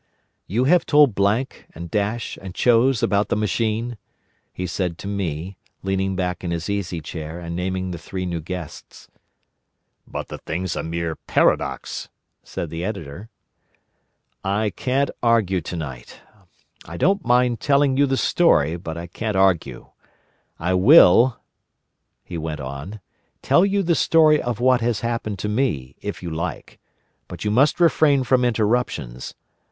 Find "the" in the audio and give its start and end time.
3.29-3.35, 7.91-7.99, 10.29-10.39, 12.71-12.83, 18.07-18.17, 23.83-23.93